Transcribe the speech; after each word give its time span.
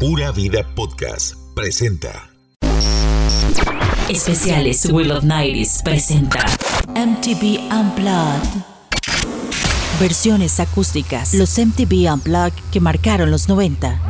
Pura 0.00 0.32
Vida 0.32 0.66
Podcast 0.74 1.36
presenta. 1.54 2.28
Especiales 4.08 4.86
Will 4.90 5.12
of 5.12 5.22
Nights 5.22 5.82
presenta 5.84 6.40
MTV 6.96 7.60
Unplugged. 7.70 8.64
Versiones 10.00 10.58
acústicas, 10.58 11.34
los 11.34 11.56
MTV 11.56 12.12
Unplugged 12.12 12.60
que 12.72 12.80
marcaron 12.80 13.30
los 13.30 13.48
90. 13.48 14.00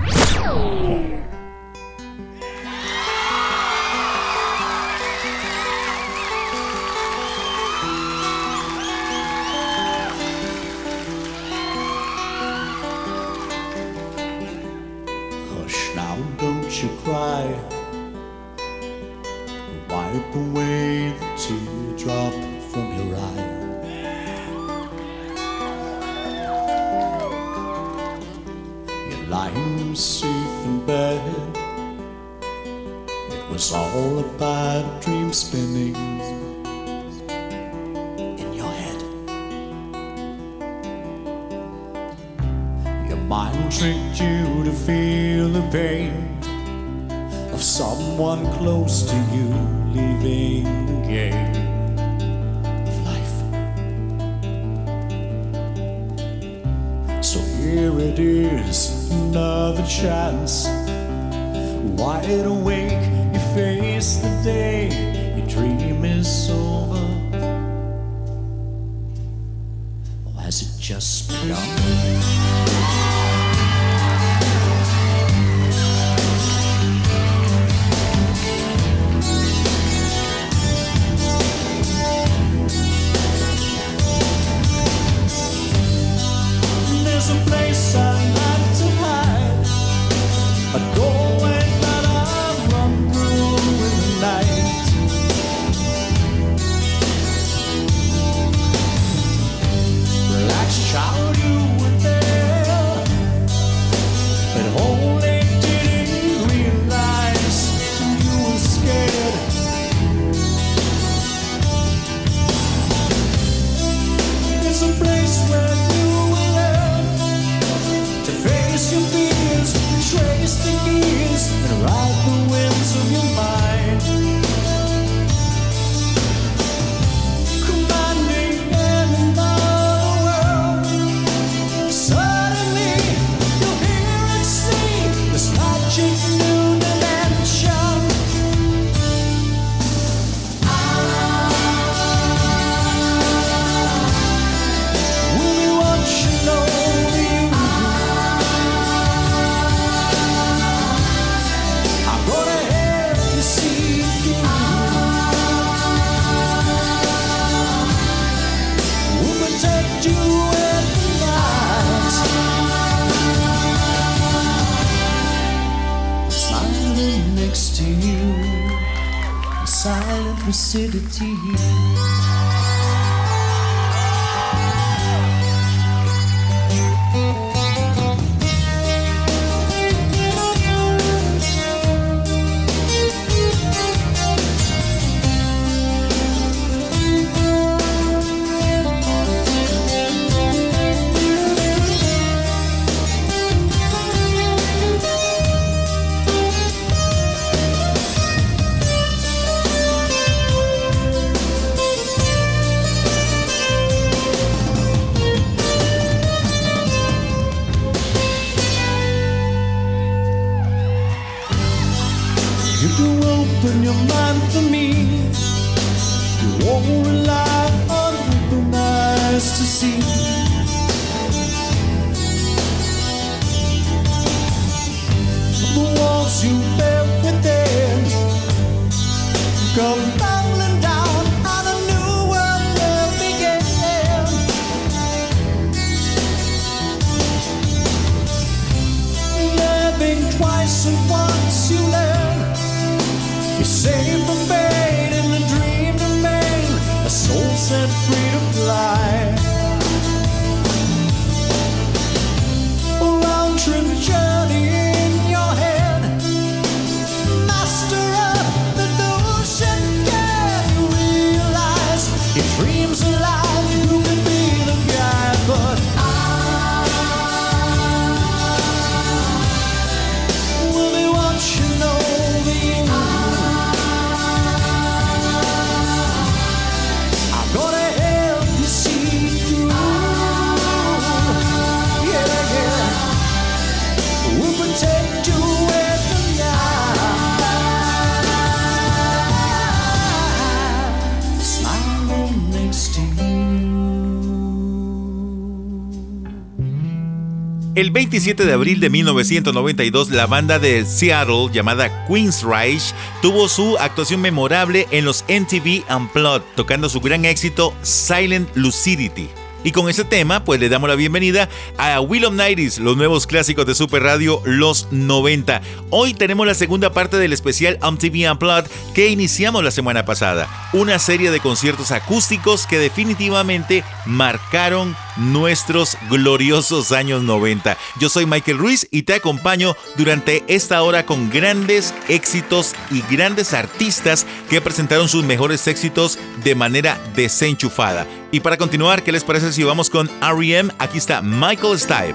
El 297.74 297.90
27 297.90 298.44
de 298.44 298.52
abril 298.52 298.78
de 298.78 298.88
1992, 298.88 300.10
la 300.10 300.28
banda 300.28 300.60
de 300.60 300.84
Seattle 300.84 301.48
llamada 301.52 302.06
Queensryche 302.06 302.94
tuvo 303.20 303.48
su 303.48 303.76
actuación 303.78 304.20
memorable 304.20 304.86
en 304.92 305.04
los 305.04 305.24
MTV 305.24 305.82
Unplugged, 305.92 306.44
tocando 306.54 306.88
su 306.88 307.00
gran 307.00 307.24
éxito 307.24 307.74
Silent 307.82 308.48
Lucidity. 308.54 309.28
Y 309.64 309.72
con 309.72 309.88
ese 309.88 310.04
tema, 310.04 310.44
pues 310.44 310.60
le 310.60 310.68
damos 310.68 310.88
la 310.88 310.94
bienvenida 310.94 311.48
a 311.76 311.98
Will 312.00 312.26
of 312.26 312.34
Nighties, 312.34 312.78
los 312.78 312.96
nuevos 312.96 313.26
clásicos 313.26 313.66
de 313.66 313.74
Super 313.74 314.04
Radio 314.04 314.40
Los 314.44 314.88
90. 314.92 315.60
Hoy 315.90 316.14
tenemos 316.14 316.46
la 316.46 316.54
segunda 316.54 316.92
parte 316.92 317.16
del 317.16 317.32
especial 317.32 317.80
MTV 317.82 318.30
Unplugged 318.30 318.70
que 318.94 319.08
iniciamos 319.08 319.64
la 319.64 319.72
semana 319.72 320.04
pasada. 320.04 320.48
Una 320.74 321.00
serie 321.00 321.32
de 321.32 321.40
conciertos 321.40 321.90
acústicos 321.90 322.68
que 322.68 322.78
definitivamente 322.78 323.82
marcaron 324.06 324.94
nuestros 325.16 325.96
gloriosos 326.10 326.92
años 326.92 327.22
90. 327.22 327.76
Yo 328.00 328.08
soy 328.08 328.26
Michael 328.26 328.58
Ruiz 328.58 328.86
y 328.90 329.02
te 329.02 329.14
acompaño 329.14 329.76
durante 329.96 330.44
esta 330.48 330.82
hora 330.82 331.06
con 331.06 331.30
grandes 331.30 331.94
éxitos 332.08 332.74
y 332.90 333.02
grandes 333.10 333.54
artistas 333.54 334.26
que 334.50 334.60
presentaron 334.60 335.08
sus 335.08 335.24
mejores 335.24 335.66
éxitos 335.66 336.18
de 336.42 336.54
manera 336.54 336.98
desenchufada. 337.14 338.06
Y 338.32 338.40
para 338.40 338.56
continuar, 338.56 339.02
¿qué 339.02 339.12
les 339.12 339.24
parece 339.24 339.52
si 339.52 339.62
vamos 339.62 339.90
con 339.90 340.10
REM? 340.20 340.70
Aquí 340.78 340.98
está 340.98 341.22
Michael 341.22 341.78
Stipe. 341.78 342.14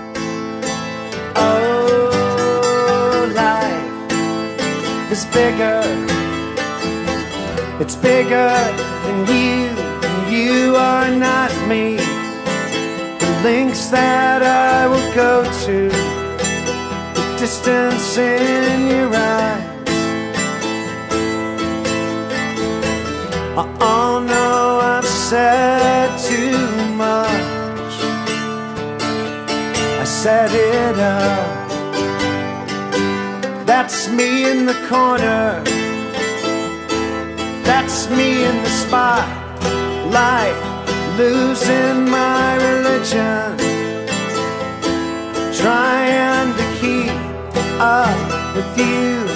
Oh, 1.36 1.80
bigger. 5.34 5.82
It's 7.80 7.96
bigger 7.96 8.50
than 9.06 9.26
you, 9.26 9.68
and 10.08 10.32
you 10.34 10.76
are 10.76 11.10
not 11.12 11.52
me. 11.68 12.19
Links 13.44 13.88
that 13.88 14.44
I 14.44 14.86
will 14.88 15.14
go 15.16 15.44
to, 15.66 15.90
the 17.16 17.38
distance 17.40 18.18
in 18.18 18.88
your 18.88 19.16
eyes. 19.16 19.64
Oh 23.82 24.20
no, 24.26 24.80
I've 24.82 25.06
said 25.06 26.18
too 26.20 26.68
much. 26.96 27.94
I 30.00 30.04
set 30.04 30.52
it 30.54 31.00
up. 31.00 31.70
That's 33.66 34.10
me 34.10 34.50
in 34.52 34.66
the 34.66 34.76
corner. 34.90 35.64
That's 37.64 38.10
me 38.10 38.44
in 38.44 38.64
the 38.64 38.70
spotlight, 38.70 40.56
losing 41.18 42.10
my 42.10 42.56
religion. 42.56 43.58
Trying 45.54 46.54
to 46.60 46.66
keep 46.80 47.12
up 47.80 48.56
with 48.56 48.78
you. 48.78 49.28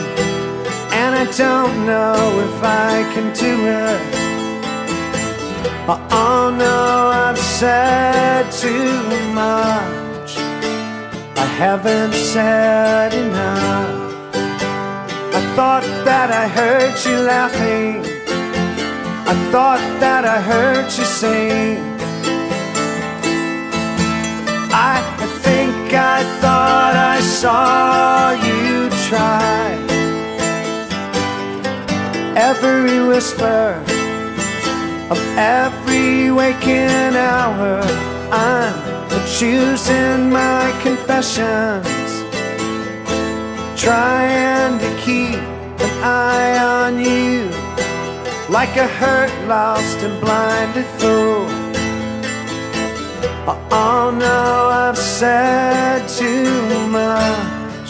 And 0.91 1.15
I 1.15 1.25
don't 1.37 1.85
know 1.85 2.15
if 2.47 2.63
I 2.63 3.03
can 3.13 3.33
do 3.33 3.53
it. 3.67 4.23
Oh 5.87 6.53
no, 6.57 7.09
I've 7.25 7.37
said 7.37 8.51
too 8.51 9.01
much. 9.33 10.37
I 11.35 11.45
haven't 11.57 12.13
said 12.13 13.13
enough. 13.13 14.03
I 15.35 15.41
thought 15.55 15.83
that 16.05 16.31
I 16.31 16.47
heard 16.47 16.93
you 17.05 17.17
laughing. 17.19 18.12
I 19.25 19.33
thought 19.51 19.83
that 19.99 20.25
I 20.25 20.41
heard 20.41 20.85
you 20.85 21.05
sing. 21.05 21.77
I 24.73 25.01
think 25.45 25.93
I 25.93 26.23
thought 26.41 26.95
I 26.95 27.19
saw 27.21 28.31
you 28.47 28.89
try. 29.07 29.63
Every 32.35 32.99
whisper 33.07 33.81
of 35.09 35.19
every 35.37 36.31
waking 36.31 37.15
hour, 37.15 37.81
I'm 38.31 38.73
choosing 39.37 40.31
my 40.31 40.65
confessions, 40.81 42.09
trying 43.79 44.79
to 44.79 44.89
keep 45.05 45.39
an 45.85 46.03
eye 46.03 46.57
on 46.57 46.99
you, 46.99 47.49
like 48.53 48.77
a 48.77 48.87
hurt, 48.87 49.33
lost, 49.47 49.97
and 50.05 50.21
blinded 50.21 50.85
fool. 50.99 51.47
Oh 53.71 54.13
no, 54.15 54.69
I've 54.69 54.95
said 54.95 56.07
too 56.07 56.87
much. 56.87 57.89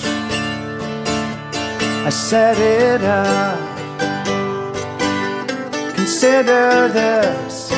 I 2.07 2.09
set 2.09 2.57
it 2.59 3.03
up. 3.03 3.59
Consider 5.95 6.87
this, 6.87 7.69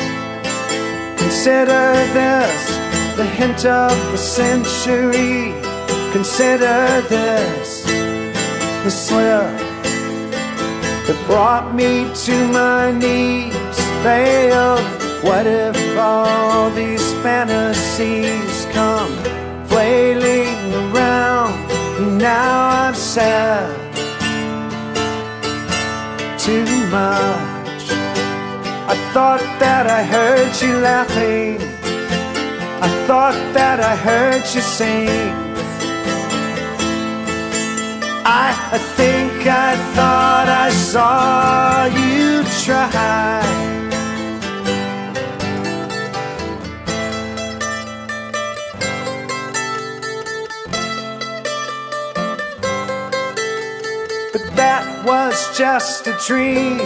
consider 1.18 1.88
this, 2.14 3.16
the 3.16 3.24
hint 3.24 3.64
of 3.64 3.96
the 4.12 4.18
century. 4.18 5.52
Consider 6.12 7.00
this, 7.08 7.82
the 8.84 8.90
slip 8.90 9.75
that 11.06 11.26
brought 11.26 11.74
me 11.74 12.10
to 12.26 12.48
my 12.48 12.90
knees. 12.90 13.78
Failed. 14.02 14.84
What 15.22 15.46
if 15.46 15.76
all 15.98 16.70
these 16.70 17.12
fantasies 17.22 18.66
come 18.72 19.12
flailing 19.66 20.74
around? 20.74 21.54
Now 22.18 22.88
I've 22.88 22.96
said 22.96 23.74
too 26.38 26.66
much. 26.90 27.82
I 28.88 28.94
thought 29.12 29.40
that 29.58 29.86
I 29.86 30.02
heard 30.02 30.52
you 30.60 30.76
laughing. 30.78 31.58
I 32.82 32.88
thought 33.06 33.38
that 33.54 33.80
I 33.80 33.96
heard 33.96 34.42
you 34.54 34.60
sing. 34.60 35.45
I 38.28 38.76
think 38.96 39.46
I 39.46 39.76
thought 39.94 40.48
I 40.48 40.68
saw 40.70 41.84
you 41.86 42.42
try. 42.64 42.90
But 54.32 54.56
that 54.56 55.04
was 55.06 55.56
just 55.56 56.08
a 56.08 56.18
dream. 56.26 56.78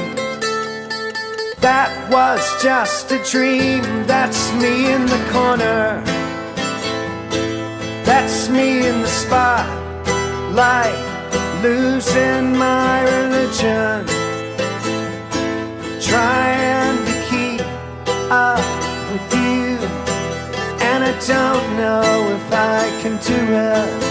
That 1.61 1.91
was 2.11 2.43
just 2.63 3.11
a 3.13 3.25
dream. 3.25 3.83
That's 4.07 4.53
me 4.61 4.93
in 4.93 5.07
the 5.07 5.27
corner. 5.33 6.03
That's 8.05 8.51
me 8.51 8.87
in 8.87 9.01
the 9.01 9.09
spotlight, 9.09 9.79
losing 11.63 12.57
my 12.57 13.03
religion. 13.03 14.07
Trying 16.01 16.97
to 17.05 17.15
keep 17.29 17.61
up 18.31 18.65
with 19.11 19.35
you. 19.35 19.77
And 20.89 21.05
I 21.05 21.13
don't 21.27 21.67
know 21.77 22.09
if 22.37 22.53
I 22.53 22.83
can 23.03 23.15
do 23.31 23.41
it. 23.73 24.11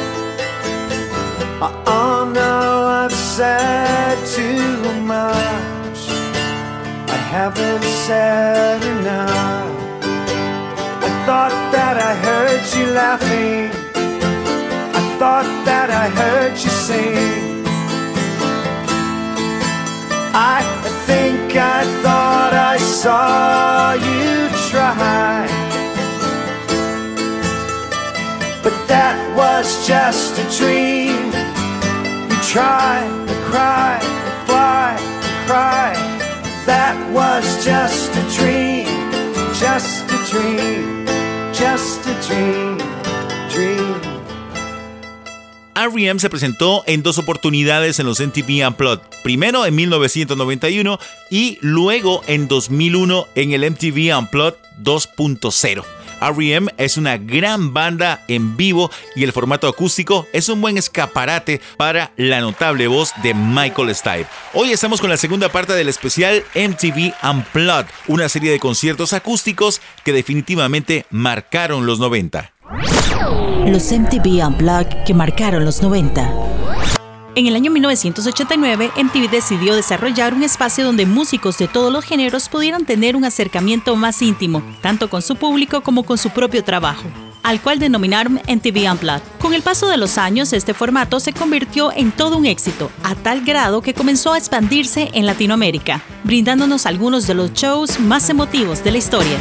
Oh 1.87 2.29
no, 2.31 2.85
I've 3.03 3.11
said 3.11 4.17
too 4.25 5.01
much. 5.01 5.99
I 7.09 7.19
haven't 7.35 7.83
said 8.05 8.81
enough. 8.83 10.03
I 11.03 11.09
thought 11.25 11.55
that 11.71 11.97
I 11.97 12.13
heard 12.25 12.63
you 12.77 12.93
laughing. 12.93 13.78
Thought 15.19 15.65
that 15.65 15.89
I 15.91 16.07
heard 16.07 16.53
you 16.53 16.69
sing. 16.69 17.65
I 20.33 20.63
think 21.05 21.57
I 21.57 21.83
thought 22.01 22.53
I 22.53 22.77
saw 22.77 23.99
you 23.99 24.47
try. 24.71 25.43
But 28.63 28.87
that 28.87 29.19
was 29.35 29.85
just 29.85 30.39
a 30.39 30.45
dream. 30.57 31.33
You 32.31 32.39
try 32.47 33.03
to 33.27 33.35
cry, 33.51 33.99
fly, 34.47 34.95
to 35.19 35.31
cry. 35.47 35.91
That 36.65 36.95
was 37.11 37.43
just 37.65 38.15
a 38.15 38.23
dream, 38.39 38.87
just 39.51 40.07
a 40.15 40.19
dream, 40.31 41.05
just 41.51 42.07
a 42.07 42.15
dream. 42.25 42.88
R.E.M. 45.85 46.19
se 46.19 46.29
presentó 46.29 46.83
en 46.87 47.03
dos 47.03 47.17
oportunidades 47.17 47.99
en 47.99 48.05
los 48.05 48.19
MTV 48.19 48.67
Unplugged, 48.67 49.01
primero 49.23 49.65
en 49.65 49.75
1991 49.75 50.99
y 51.29 51.57
luego 51.61 52.21
en 52.27 52.47
2001 52.47 53.27
en 53.35 53.51
el 53.51 53.69
MTV 53.71 54.17
Unplugged 54.17 54.57
2.0. 54.81 55.98
REM 56.21 56.67
es 56.77 56.97
una 56.97 57.17
gran 57.17 57.73
banda 57.73 58.23
en 58.27 58.57
vivo 58.57 58.91
y 59.15 59.23
el 59.23 59.31
formato 59.31 59.67
acústico 59.67 60.27
es 60.33 60.49
un 60.49 60.61
buen 60.61 60.77
escaparate 60.77 61.61
para 61.77 62.11
la 62.17 62.41
notable 62.41 62.87
voz 62.87 63.13
de 63.23 63.33
Michael 63.33 63.93
Stipe. 63.95 64.27
Hoy 64.53 64.71
estamos 64.71 65.01
con 65.01 65.09
la 65.09 65.17
segunda 65.17 65.49
parte 65.49 65.73
del 65.73 65.89
especial 65.89 66.43
MTV 66.55 67.13
Unplugged, 67.23 67.87
una 68.07 68.29
serie 68.29 68.51
de 68.51 68.59
conciertos 68.59 69.13
acústicos 69.13 69.81
que 70.03 70.13
definitivamente 70.13 71.05
marcaron 71.09 71.85
los 71.85 71.99
90. 71.99 72.51
Los 73.65 73.91
MTV 73.91 74.45
Unplugged 74.45 75.03
que 75.05 75.13
marcaron 75.13 75.65
los 75.65 75.81
90. 75.81 76.98
En 77.35 77.47
el 77.47 77.55
año 77.55 77.71
1989, 77.71 78.91
MTV 78.95 79.29
decidió 79.29 79.75
desarrollar 79.75 80.33
un 80.33 80.43
espacio 80.43 80.83
donde 80.83 81.05
músicos 81.05 81.57
de 81.57 81.67
todos 81.67 81.93
los 81.93 82.03
géneros 82.03 82.49
pudieran 82.49 82.85
tener 82.85 83.15
un 83.15 83.25
acercamiento 83.25 83.95
más 83.95 84.21
íntimo, 84.21 84.63
tanto 84.81 85.09
con 85.09 85.21
su 85.21 85.35
público 85.35 85.81
como 85.81 86.03
con 86.03 86.17
su 86.17 86.31
propio 86.31 86.63
trabajo 86.63 87.03
al 87.43 87.61
cual 87.61 87.79
denominaron 87.79 88.41
MTV 88.47 88.91
Unplugged. 88.91 89.21
Con 89.39 89.53
el 89.53 89.61
paso 89.61 89.87
de 89.87 89.97
los 89.97 90.17
años, 90.17 90.53
este 90.53 90.73
formato 90.73 91.19
se 91.19 91.33
convirtió 91.33 91.91
en 91.91 92.11
todo 92.11 92.37
un 92.37 92.45
éxito, 92.45 92.91
a 93.03 93.15
tal 93.15 93.41
grado 93.41 93.81
que 93.81 93.93
comenzó 93.93 94.33
a 94.33 94.37
expandirse 94.37 95.09
en 95.13 95.25
Latinoamérica, 95.25 96.01
brindándonos 96.23 96.85
algunos 96.85 97.27
de 97.27 97.33
los 97.33 97.53
shows 97.53 97.99
más 97.99 98.29
emotivos 98.29 98.83
de 98.83 98.91
la 98.91 98.97
historia. 98.97 99.37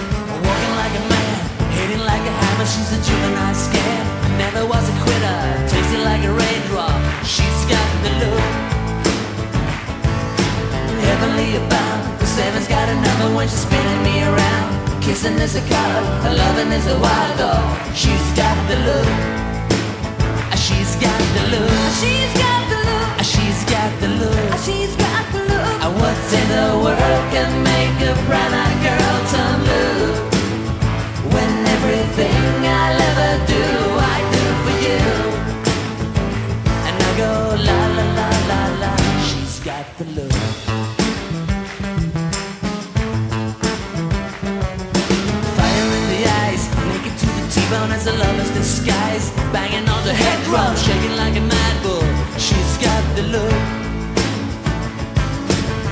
Kissing 15.09 15.39
is 15.41 15.57
a 15.57 15.61
color, 15.63 16.37
loving 16.37 16.71
is 16.71 16.87
a 16.87 16.99
wild 17.01 17.39
dog. 17.39 17.95
She's 17.95 18.29
got 18.37 18.57
the 18.69 18.77
look. 18.87 19.09
Ah, 20.53 20.55
she's 20.55 20.95
got 20.97 21.19
the 21.35 21.43
look. 21.51 21.71
Ah, 21.71 21.99
she's 21.99 22.33
got 22.39 22.63
the 22.71 22.79
look. 22.87 23.19
Ah, 23.19 23.23
she's 23.23 23.65
got 23.65 23.91
the 24.03 24.09
look. 24.21 24.53
She's 24.65 24.95
got 24.97 25.25
the. 25.33 25.39
What's 25.99 26.33
in 26.33 26.47
the 26.49 26.79
world 26.85 27.25
can 27.33 27.51
make 27.65 27.99
a 28.07 28.15
brown-eyed 28.29 28.68
disguise 48.89 49.31
Banging 49.53 49.89
on 49.89 50.05
the 50.05 50.15
head 50.15 50.45
drum, 50.45 50.75
shaking 50.77 51.17
like 51.17 51.37
a 51.37 51.41
mad 51.41 51.83
bull 51.83 52.05
She's 52.39 52.79
got 52.79 53.03
the 53.17 53.23
look. 53.35 53.63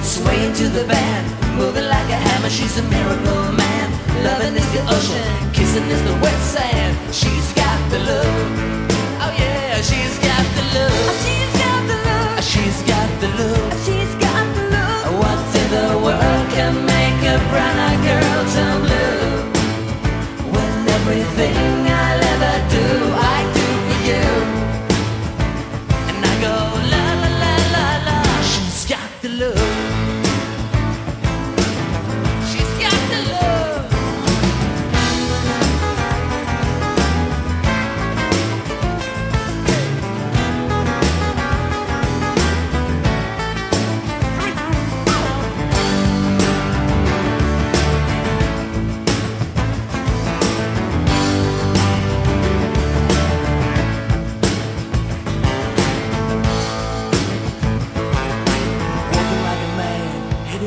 Swaying 0.03 0.55
to 0.55 0.69
the 0.69 0.85
band, 0.87 1.27
moving 1.59 1.89
like 1.89 2.09
a 2.11 2.19
hammer 2.27 2.49
She's 2.49 2.79
a 2.79 2.83
miracle 2.83 3.53
man. 3.53 3.87
Loving 4.25 4.55
is 4.55 4.69
the 4.73 4.83
ocean, 4.89 5.53
kissing 5.53 5.85
is 5.91 6.03
the 6.03 6.15
wet 6.23 6.41
sand. 6.41 6.95
She's 7.15 7.53
got 7.53 7.79
the 7.91 7.99
look. 7.99 8.33
Oh 9.23 9.33
yeah, 9.39 9.77
she's 9.83 10.17
got 10.19 10.45
the 10.57 10.65
look. 10.75 10.93
Oh, 11.11 11.17
she's 11.25 11.55
got 11.63 11.83
the 11.91 11.97
look. 12.07 12.39
Oh, 12.39 12.45
she's 12.53 12.81
got 12.91 13.09
the 13.21 13.29
look. 13.39 13.73
Oh, 13.73 13.83
she's 13.85 14.15
got 14.25 14.47
the 14.57 14.65
look. 14.75 15.05
What 15.21 15.41
in 15.61 15.67
the 15.77 15.89
world 16.07 16.47
can 16.57 16.75
make 16.95 17.21
a 17.35 17.37
brown-eyed 17.51 18.01
girl 18.09 18.41
turn 18.55 18.77
blue? 18.87 19.21
When 20.55 20.73
everything 20.97 21.56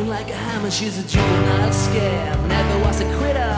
like 0.08 0.30
a 0.30 0.36
hammer. 0.36 0.72
She's 0.72 0.98
a 0.98 1.04
juvenile 1.08 1.72
scam. 1.72 2.48
Never 2.48 2.80
was 2.86 3.02
a 3.02 3.06
quitter. 3.18 3.56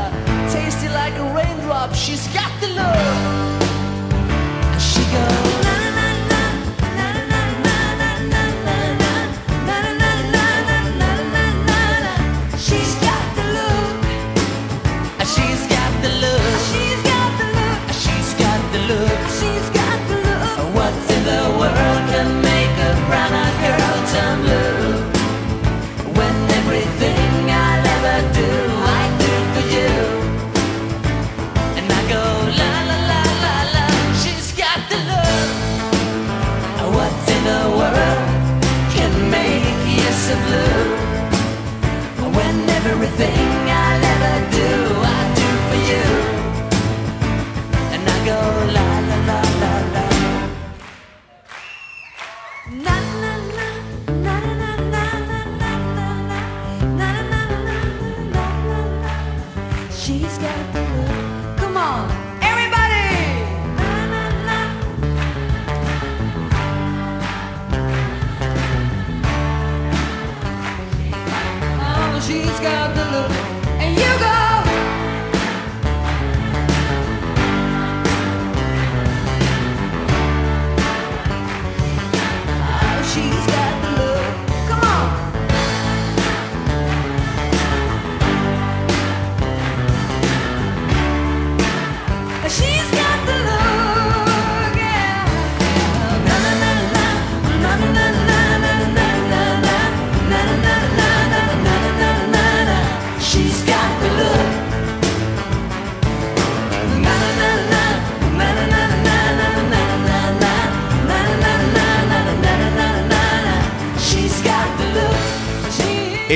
Tasty 0.51 0.87
like 0.87 1.13
a 1.15 1.33
raindrop. 1.35 1.93
She's 1.93 2.27
got 2.29 2.51
the 2.61 2.67
look. 2.67 2.95
And 4.71 4.81
she 4.81 5.03
goes. 5.11 5.50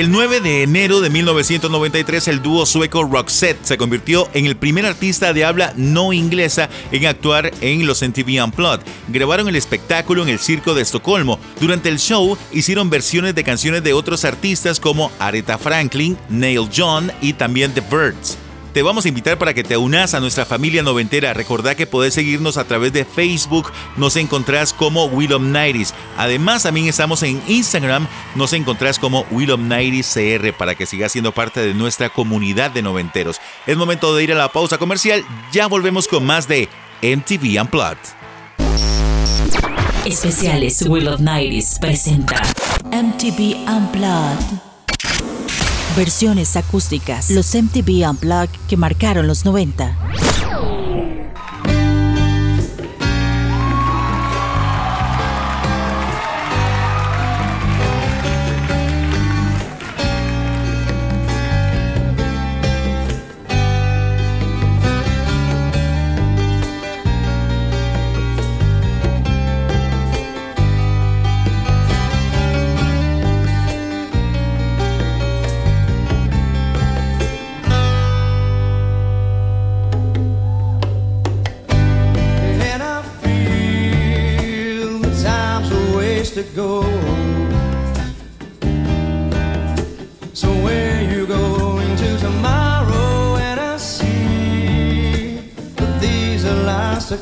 El 0.05 0.11
9 0.11 0.39
de 0.39 0.61
enero 0.61 1.01
de 1.01 1.09
1993, 1.09 2.27
el 2.27 2.43
dúo 2.43 2.67
sueco 2.67 3.05
Roxette 3.05 3.65
se 3.65 3.75
convirtió 3.75 4.29
en 4.35 4.45
el 4.45 4.55
primer 4.55 4.85
artista 4.85 5.33
de 5.33 5.43
habla 5.43 5.73
no 5.77 6.13
inglesa 6.13 6.69
en 6.91 7.07
actuar 7.07 7.51
en 7.61 7.87
los 7.87 8.03
MTV 8.03 8.43
Unplugged. 8.43 8.85
Grabaron 9.07 9.47
el 9.47 9.55
espectáculo 9.55 10.21
en 10.21 10.29
el 10.29 10.37
Circo 10.37 10.75
de 10.75 10.83
Estocolmo. 10.83 11.39
Durante 11.59 11.89
el 11.89 11.97
show 11.97 12.37
hicieron 12.51 12.91
versiones 12.91 13.33
de 13.33 13.43
canciones 13.43 13.83
de 13.83 13.93
otros 13.93 14.25
artistas 14.25 14.79
como 14.79 15.11
Aretha 15.17 15.57
Franklin, 15.57 16.15
Neil 16.29 16.69
John 16.71 17.11
y 17.19 17.33
también 17.33 17.73
The 17.73 17.81
Birds. 17.81 18.44
Te 18.75 18.83
vamos 18.83 19.05
a 19.05 19.07
invitar 19.07 19.37
para 19.37 19.53
que 19.53 19.63
te 19.63 19.77
unas 19.77 20.15
a 20.15 20.19
nuestra 20.19 20.45
familia 20.45 20.83
noventera. 20.83 21.33
Recordá 21.33 21.75
que 21.75 21.87
podés 21.87 22.13
seguirnos 22.13 22.57
a 22.57 22.65
través 22.65 22.91
de 22.91 23.05
Facebook, 23.05 23.71
nos 23.95 24.17
encontrás 24.17 24.73
como 24.73 25.05
Willom 25.05 25.53
Nighties. 25.53 25.93
Además, 26.17 26.63
también 26.63 26.87
estamos 26.87 27.23
en 27.23 27.41
Instagram, 27.47 28.05
nos 28.35 28.51
encontrás 28.51 28.99
como 28.99 29.25
Willom 29.31 29.69
Nighties 29.69 30.13
CR 30.13 30.51
para 30.51 30.75
que 30.75 30.85
sigas 30.85 31.13
siendo 31.13 31.31
parte 31.31 31.61
de 31.61 31.73
nuestra 31.73 32.09
comunidad 32.09 32.69
de 32.69 32.81
noventeros. 32.81 33.39
Es 33.65 33.77
momento 33.77 34.13
de 34.13 34.25
ir 34.25 34.33
a 34.33 34.35
la 34.35 34.51
pausa 34.51 34.77
comercial, 34.77 35.23
ya 35.53 35.67
volvemos 35.67 36.09
con 36.09 36.25
más 36.25 36.49
de 36.49 36.67
MTV 37.01 37.61
Unplugged. 37.61 37.97
Especiales 40.03 40.81
Will 40.85 41.07
of 41.07 41.21
presenta 41.79 42.41
MTV 42.91 43.69
Unplugged. 43.69 44.74
Versiones 45.95 46.57
acústicas. 46.57 47.29
Los 47.29 47.55
MTV 47.55 48.09
Unplugged 48.09 48.59
que 48.67 48.75
marcaron 48.75 49.27
los 49.27 49.45
90. 49.45 49.97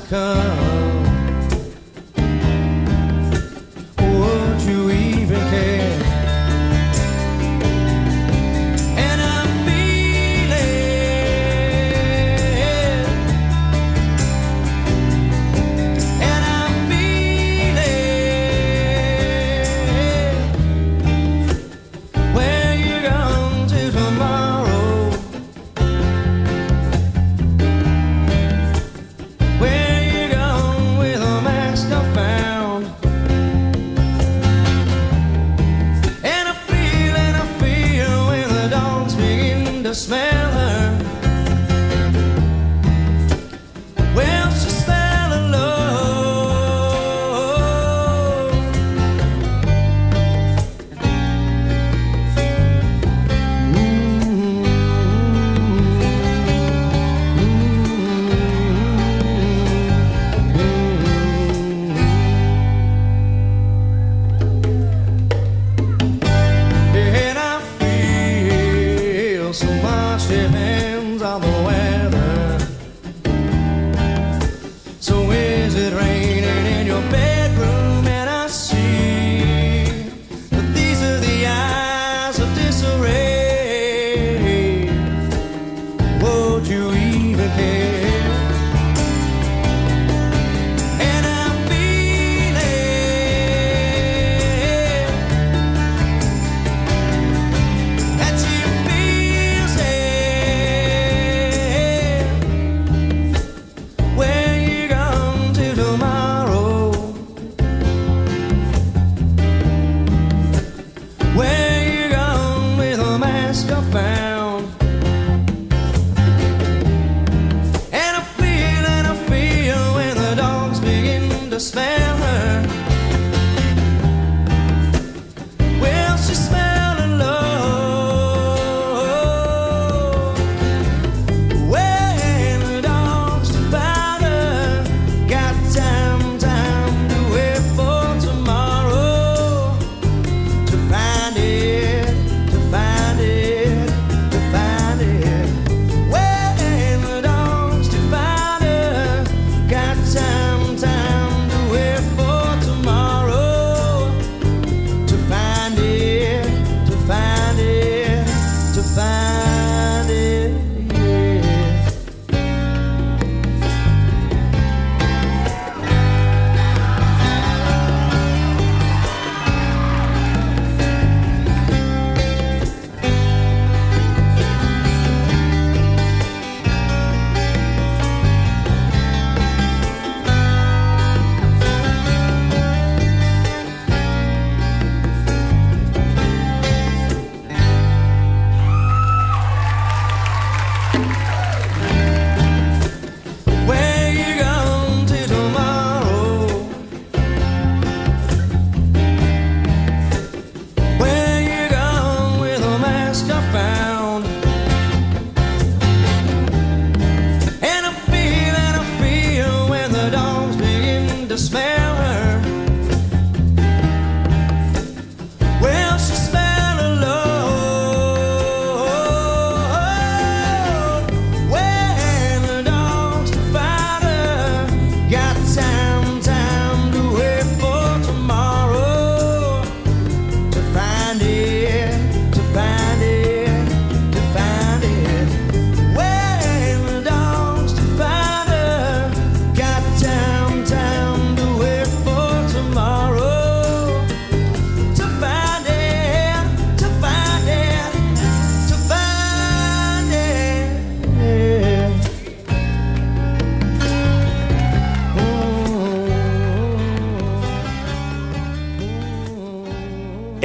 come. 0.09 0.62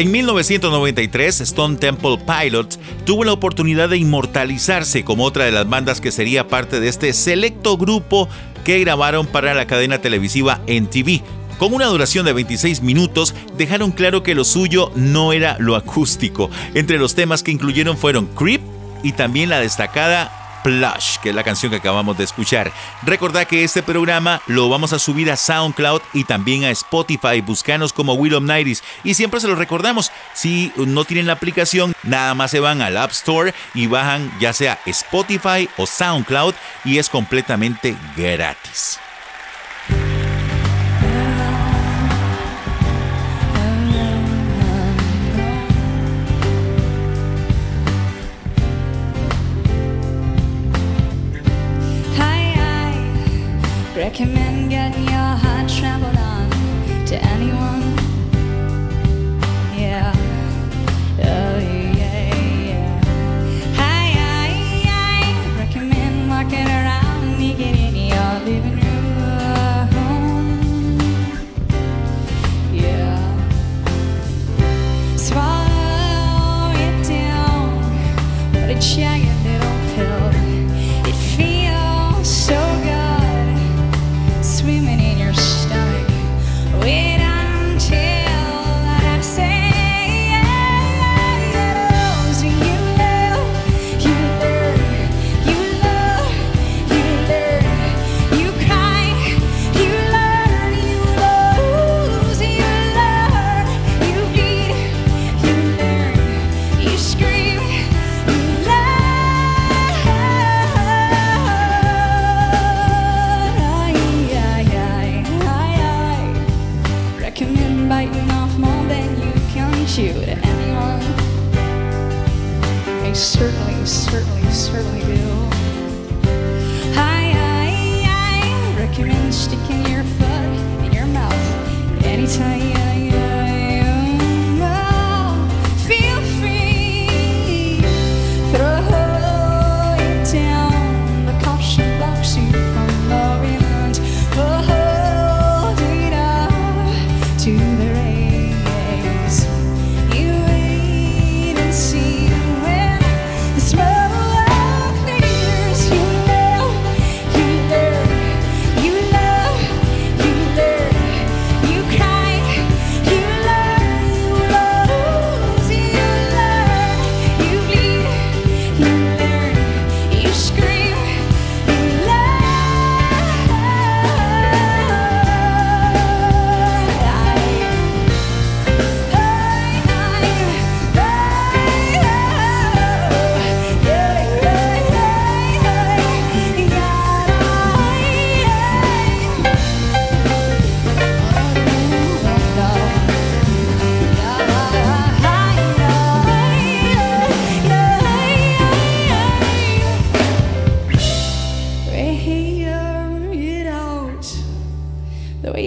En 0.09 0.13
1993, 0.13 1.43
Stone 1.43 1.77
Temple 1.77 2.17
Pilots 2.17 2.79
tuvo 3.05 3.25
la 3.25 3.33
oportunidad 3.33 3.91
de 3.91 3.99
inmortalizarse 3.99 5.05
como 5.05 5.25
otra 5.25 5.45
de 5.45 5.53
las 5.53 5.69
bandas 5.69 6.01
que 6.01 6.13
sería 6.13 6.49
parte 6.49 6.81
de 6.81 6.89
este 6.89 7.13
selecto 7.13 7.77
grupo 7.77 8.27
que 8.65 8.79
grabaron 8.79 9.27
para 9.27 9.53
la 9.53 9.67
cadena 9.67 9.99
televisiva 9.99 10.63
NTV. 10.67 11.21
Con 11.59 11.75
una 11.75 11.85
duración 11.85 12.25
de 12.25 12.33
26 12.33 12.81
minutos, 12.81 13.35
dejaron 13.59 13.91
claro 13.91 14.23
que 14.23 14.35
lo 14.35 14.45
suyo 14.45 14.91
no 14.95 15.35
era 15.35 15.59
lo 15.59 15.77
acústico. 15.77 16.49
Entre 16.73 16.97
los 16.97 17.15
temas 17.15 17.43
que 17.43 17.51
incluyeron 17.51 17.99
fueron 17.99 18.29
Creep 18.29 18.63
y 19.03 19.13
también 19.13 19.51
la 19.51 19.61
destacada 19.61 20.38
Plush, 20.63 21.19
que 21.23 21.31
es 21.31 21.35
la 21.35 21.45
canción 21.45 21.71
que 21.71 21.79
acabamos 21.79 22.17
de 22.19 22.25
escuchar. 22.25 22.73
Recordad 23.03 23.47
que 23.47 23.65
este 23.65 23.83
programa 23.83 24.41
lo 24.47 24.69
vamos 24.69 24.93
a 24.93 24.99
subir 24.99 25.31
a 25.31 25.37
SoundCloud 25.37 26.03
y 26.13 26.25
también 26.25 26.65
a 26.65 26.71
Spotify. 26.71 27.41
Buscanos 27.41 27.93
como 27.93 28.15
Will 28.15 28.35
of 28.35 28.43
Nighties. 28.43 28.83
Y 29.05 29.15
siempre 29.15 29.41
se 29.41 29.49
lo 29.49 29.55
recordamos, 29.55 30.13
si 30.35 30.73
no 30.77 31.05
tienen 31.05 31.27
la 31.27 31.35
aplicación, 31.35 31.95
nada 32.03 32.35
más 32.35 32.51
se 32.51 32.61
van 32.61 32.83
al 32.83 32.97
App 32.97 33.11
Store 33.13 33.55
y 33.75 33.87
bajan 33.87 34.33
ya 34.41 34.53
sea 34.53 34.79
Spotify 34.87 35.69
o 35.77 35.87
SoundCloud 35.87 36.55
y 36.85 36.99
es 36.99 37.09
completamente 37.09 37.97
gratis. 38.17 38.99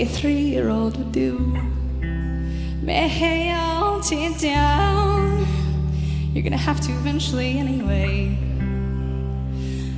Three-year-old 0.05 0.97
would 0.97 1.11
do. 1.11 1.37
Melt 2.81 4.11
it 4.11 4.39
down. 4.39 5.45
You're 6.33 6.43
gonna 6.43 6.57
have 6.57 6.81
to 6.81 6.91
eventually 6.93 7.57
anyway. 7.57 8.37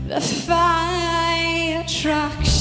The 0.08 0.22
fire 0.22 1.84
trucks 1.88 2.53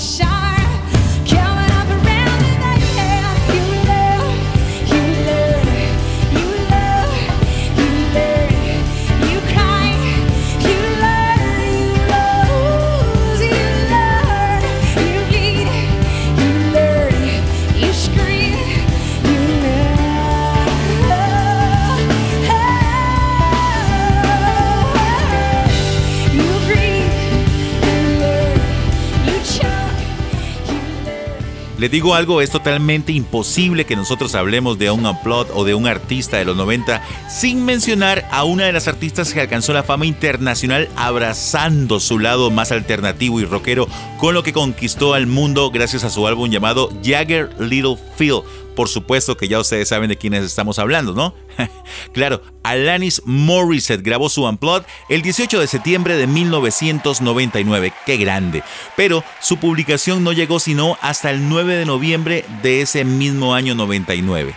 Les 31.83 31.91
digo 31.91 32.15
algo, 32.15 32.41
es 32.41 32.51
totalmente 32.51 33.11
imposible 33.11 33.87
que 33.87 33.97
nosotros 33.97 34.37
hablemos 34.37 34.79
de 34.79 34.93
un 34.93 35.05
upload 35.05 35.49
o 35.53 35.65
de 35.65 35.75
un 35.75 35.89
artista 35.89 36.37
de 36.37 36.45
los 36.45 36.57
90 36.57 37.03
sin 37.29 37.65
mencionar 37.65 38.25
a 38.31 38.45
una 38.45 38.67
de 38.67 38.73
las 38.73 38.87
artistas 38.87 39.35
que 39.35 39.41
alcanzó 39.41 39.73
la 39.73 39.83
fama 39.83 40.07
internacional 40.07 40.89
abrazando 40.95 41.99
su 41.99 42.21
lado 42.21 42.53
más 42.53 42.71
alternativo 42.71 43.41
y 43.41 43.47
rockero 43.47 43.89
con 44.19 44.33
lo 44.33 44.45
que 44.45 44.53
conquistó 44.53 45.15
al 45.15 45.27
mundo 45.27 45.73
gracias 45.73 46.05
a 46.05 46.11
su 46.11 46.25
álbum 46.25 46.53
llamado 46.53 46.89
Jagger 47.03 47.51
Little 47.59 47.97
Phil 48.17 48.43
por 48.75 48.89
supuesto 48.89 49.37
que 49.37 49.49
ya 49.49 49.61
ustedes 49.61 49.89
saben 49.89 50.09
de 50.09 50.17
quiénes 50.17 50.45
estamos 50.45 50.79
hablando, 50.79 51.15
¿no? 51.15 51.35
claro, 52.13 52.43
Alanis 52.63 53.23
Morissette 53.25 54.03
grabó 54.03 54.29
su 54.29 54.45
Unplugged 54.45 54.87
el 55.09 55.23
18 55.23 55.61
de 55.61 55.67
septiembre 55.67 56.17
de 56.17 56.27
1999. 56.27 57.93
¡Qué 58.07 58.17
grande! 58.17 58.63
Pero 58.97 59.25
su 59.41 59.59
publicación 59.59 60.25
no 60.25 60.33
llegó 60.33 60.61
sino 60.61 60.99
hasta 61.01 61.31
el 61.31 61.49
9 61.49 61.77
de 61.77 61.85
noviembre 61.85 62.45
de 62.63 62.83
ese 62.83 63.05
mismo 63.05 63.55
año 63.55 63.75
99. 63.75 64.55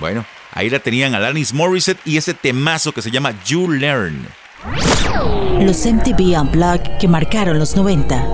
Bueno, 0.00 0.24
ahí 0.52 0.70
la 0.70 0.78
tenían 0.78 1.14
Alanis 1.14 1.52
Morissette 1.52 2.00
y 2.04 2.16
ese 2.16 2.34
temazo 2.34 2.92
que 2.92 3.02
se 3.02 3.10
llama 3.10 3.34
You 3.44 3.70
Learn. 3.70 4.41
Los 4.64 5.84
MTV 5.86 6.40
Unplugged 6.40 6.98
que 6.98 7.08
marcaron 7.08 7.58
los 7.58 7.74
90. 7.74 8.24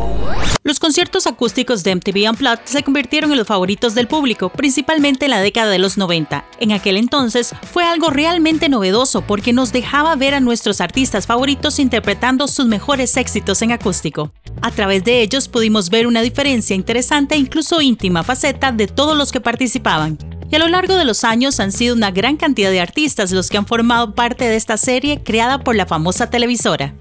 Los 0.62 0.78
conciertos 0.78 1.26
acústicos 1.26 1.82
de 1.82 1.94
MTV 1.94 2.28
Unplugged 2.28 2.64
se 2.64 2.82
convirtieron 2.82 3.32
en 3.32 3.38
los 3.38 3.46
favoritos 3.46 3.94
del 3.94 4.08
público, 4.08 4.50
principalmente 4.50 5.24
en 5.24 5.30
la 5.30 5.40
década 5.40 5.70
de 5.70 5.78
los 5.78 5.96
90. 5.96 6.44
En 6.60 6.72
aquel 6.72 6.98
entonces 6.98 7.54
fue 7.72 7.84
algo 7.84 8.10
realmente 8.10 8.68
novedoso 8.68 9.22
porque 9.22 9.54
nos 9.54 9.72
dejaba 9.72 10.16
ver 10.16 10.34
a 10.34 10.40
nuestros 10.40 10.82
artistas 10.82 11.26
favoritos 11.26 11.78
interpretando 11.78 12.46
sus 12.46 12.66
mejores 12.66 13.16
éxitos 13.16 13.62
en 13.62 13.72
acústico. 13.72 14.30
A 14.60 14.70
través 14.70 15.04
de 15.04 15.22
ellos 15.22 15.48
pudimos 15.48 15.88
ver 15.88 16.06
una 16.06 16.20
diferencia 16.20 16.76
interesante 16.76 17.36
e 17.36 17.38
incluso 17.38 17.80
íntima 17.80 18.22
faceta 18.22 18.70
de 18.70 18.86
todos 18.86 19.16
los 19.16 19.32
que 19.32 19.40
participaban. 19.40 20.18
Y 20.50 20.56
a 20.56 20.58
lo 20.58 20.68
largo 20.68 20.96
de 20.96 21.04
los 21.04 21.24
años 21.24 21.60
han 21.60 21.72
sido 21.72 21.94
una 21.94 22.10
gran 22.10 22.36
cantidad 22.36 22.70
de 22.70 22.80
artistas 22.80 23.32
los 23.32 23.50
que 23.50 23.58
han 23.58 23.66
formado 23.66 24.14
parte 24.14 24.48
de 24.48 24.56
esta 24.56 24.76
serie 24.78 25.22
creada 25.22 25.62
por 25.62 25.76
la 25.76 25.84
famosa 25.86 26.30
televisora. 26.30 26.94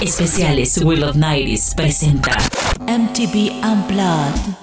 Especiales 0.00 0.78
Will 0.78 1.02
of 1.02 1.16
Nights 1.16 1.74
presenta 1.76 2.36
MTV 2.86 3.64
Unplugged. 3.64 4.54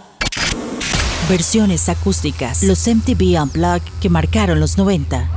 Versiones 1.30 1.90
acústicas. 1.90 2.64
Los 2.64 2.88
MTV 2.88 3.42
Unplugged 3.42 3.84
que 4.02 4.10
marcaron 4.10 4.60
los 4.60 4.78
90. 4.78 5.30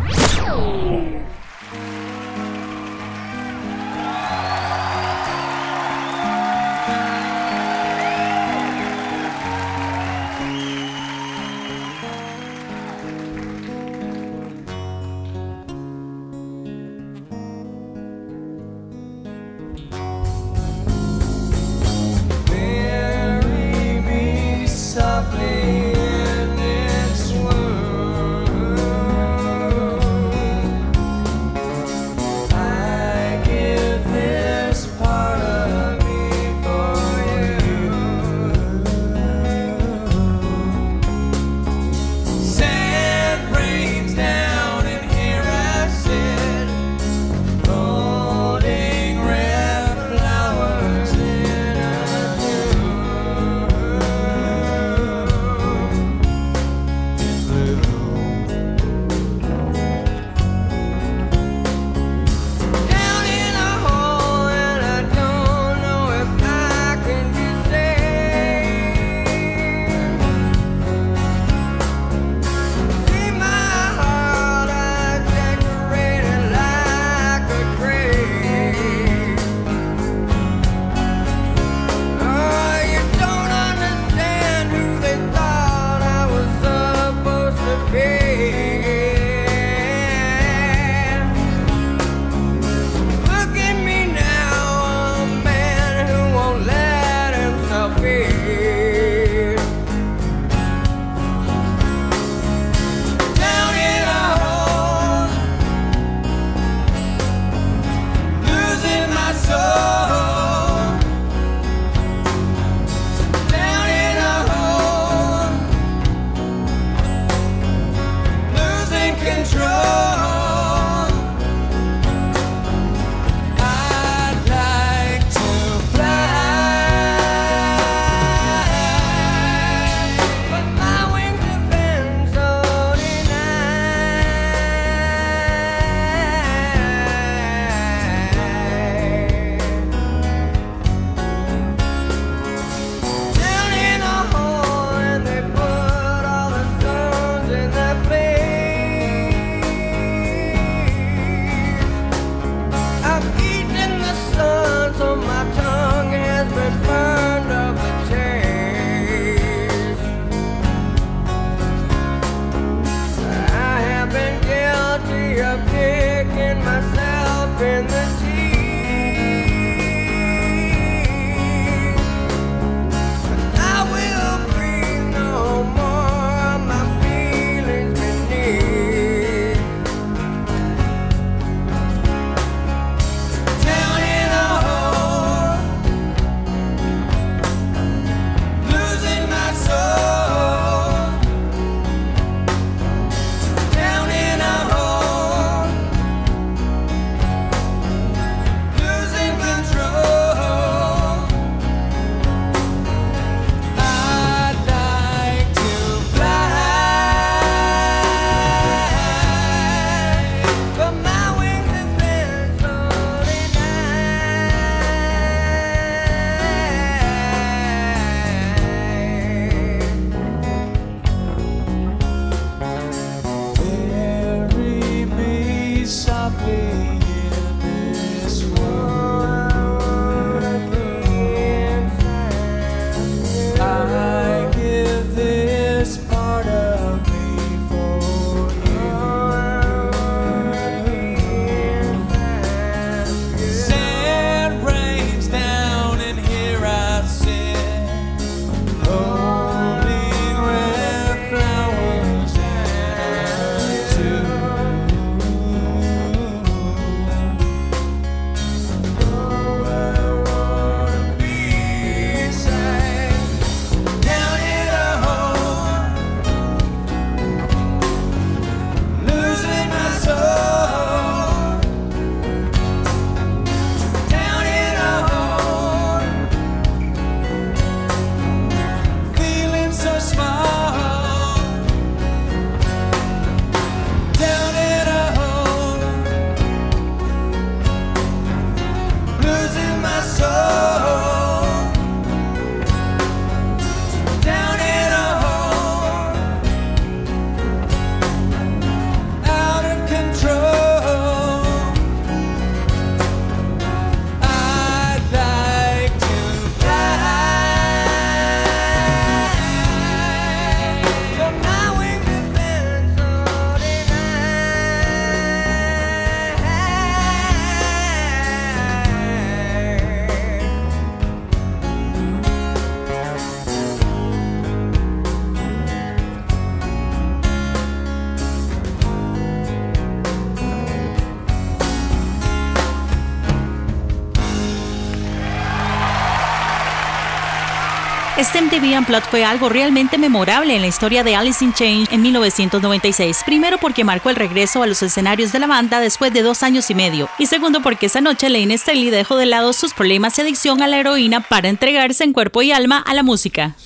Este 338.52 338.66
MTV 338.66 338.78
Unplugged 338.80 339.08
fue 339.08 339.24
algo 339.24 339.48
realmente 339.48 339.96
memorable 339.96 340.54
en 340.54 340.60
la 340.60 340.66
historia 340.66 341.02
de 341.02 341.16
Alice 341.16 341.42
in 341.42 341.54
Chains 341.54 341.88
en 341.90 342.02
1996. 342.02 343.22
Primero 343.24 343.56
porque 343.56 343.82
marcó 343.82 344.10
el 344.10 344.16
regreso 344.16 344.62
a 344.62 344.66
los 344.66 344.82
escenarios 344.82 345.32
de 345.32 345.38
la 345.38 345.46
banda 345.46 345.80
después 345.80 346.12
de 346.12 346.20
dos 346.20 346.42
años 346.42 346.68
y 346.68 346.74
medio. 346.74 347.08
Y 347.18 347.24
segundo 347.24 347.62
porque 347.62 347.86
esa 347.86 348.02
noche 348.02 348.28
Lane 348.28 348.58
Staley 348.58 348.90
dejó 348.90 349.16
de 349.16 349.24
lado 349.24 349.54
sus 349.54 349.72
problemas 349.72 350.18
y 350.18 350.20
adicción 350.20 350.60
a 350.60 350.66
la 350.66 350.76
heroína 350.76 351.20
para 351.20 351.48
entregarse 351.48 352.04
en 352.04 352.12
cuerpo 352.12 352.42
y 352.42 352.52
alma 352.52 352.76
a 352.76 352.92
la 352.92 353.02
música. 353.02 353.56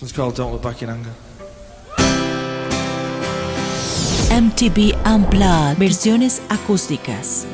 MTV 4.30 4.94
Unplugged, 5.04 5.78
versiones 5.78 6.42
acústicas. 6.48 7.44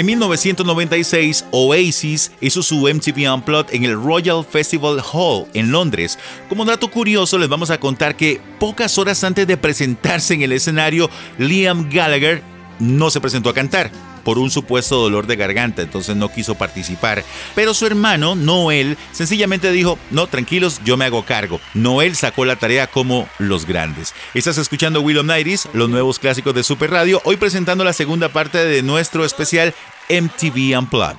En 0.00 0.06
1996, 0.06 1.44
Oasis 1.50 2.32
hizo 2.40 2.62
su 2.62 2.88
MTV 2.88 3.34
Unplugged 3.34 3.74
en 3.74 3.84
el 3.84 4.02
Royal 4.02 4.42
Festival 4.42 5.02
Hall 5.12 5.44
en 5.52 5.72
Londres. 5.72 6.18
Como 6.48 6.64
dato 6.64 6.90
curioso, 6.90 7.36
les 7.36 7.50
vamos 7.50 7.68
a 7.68 7.78
contar 7.78 8.16
que 8.16 8.40
pocas 8.58 8.96
horas 8.96 9.22
antes 9.24 9.46
de 9.46 9.58
presentarse 9.58 10.32
en 10.32 10.40
el 10.40 10.52
escenario, 10.52 11.10
Liam 11.36 11.90
Gallagher 11.90 12.42
no 12.78 13.10
se 13.10 13.20
presentó 13.20 13.50
a 13.50 13.54
cantar 13.54 13.90
por 14.30 14.38
un 14.38 14.52
supuesto 14.52 14.94
dolor 14.94 15.26
de 15.26 15.34
garganta, 15.34 15.82
entonces 15.82 16.14
no 16.14 16.28
quiso 16.28 16.54
participar. 16.54 17.24
Pero 17.56 17.74
su 17.74 17.84
hermano, 17.84 18.36
Noel, 18.36 18.96
sencillamente 19.10 19.72
dijo, 19.72 19.98
no, 20.12 20.28
tranquilos, 20.28 20.80
yo 20.84 20.96
me 20.96 21.04
hago 21.04 21.24
cargo. 21.24 21.60
Noel 21.74 22.14
sacó 22.14 22.44
la 22.44 22.54
tarea 22.54 22.86
como 22.86 23.28
los 23.40 23.66
grandes. 23.66 24.14
Estás 24.32 24.56
escuchando 24.56 25.00
Willow 25.00 25.24
Nighties, 25.24 25.68
los 25.72 25.90
nuevos 25.90 26.20
clásicos 26.20 26.54
de 26.54 26.62
Super 26.62 26.92
Radio, 26.92 27.20
hoy 27.24 27.38
presentando 27.38 27.82
la 27.82 27.92
segunda 27.92 28.28
parte 28.28 28.64
de 28.64 28.84
nuestro 28.84 29.24
especial 29.24 29.74
MTV 30.08 30.78
Unplugged. 30.78 31.18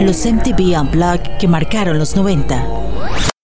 Los 0.00 0.24
MTV 0.24 0.80
Unplugged 0.80 1.36
que 1.38 1.48
marcaron 1.48 1.98
los 1.98 2.16
90. 2.16 3.35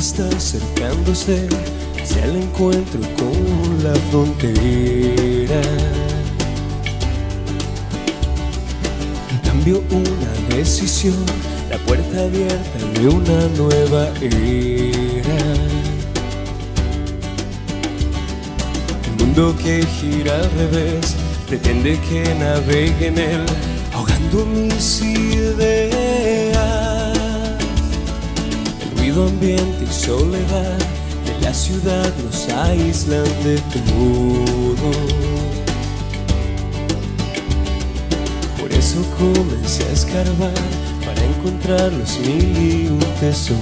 Está 0.00 0.26
acercándose 0.34 1.46
hacia 2.02 2.24
el 2.24 2.36
encuentro 2.36 3.00
con 3.18 3.84
la 3.84 3.94
frontera. 4.10 5.60
Cambio 9.44 9.84
una 9.90 10.56
decisión, 10.56 11.22
la 11.68 11.76
puerta 11.78 12.22
abierta 12.22 12.78
de 12.98 13.08
una 13.08 13.46
nueva 13.58 14.08
era. 14.22 15.40
El 19.04 19.14
mundo 19.18 19.54
que 19.62 19.84
gira 20.00 20.34
al 20.34 20.50
revés 20.52 21.14
pretende 21.46 22.00
que 22.08 22.34
navegue 22.36 23.08
en 23.08 23.18
él, 23.18 23.44
ahogando 23.92 24.46
mis 24.46 25.02
ideas. 25.02 26.49
Ambiente 29.18 29.84
y 29.84 29.92
soledad 29.92 30.78
de 31.26 31.40
la 31.42 31.52
ciudad 31.52 32.12
nos 32.22 32.48
aíslan 32.48 33.24
de 33.42 33.56
todo. 33.74 34.90
Por 38.60 38.72
eso 38.72 39.04
comencé 39.18 39.82
a 39.82 39.92
escarbar 39.92 40.54
para 41.04 41.24
encontrar 41.24 41.92
los 41.92 42.20
mil 42.20 42.56
y 42.56 42.86
un 42.86 43.00
tesoros. 43.18 43.60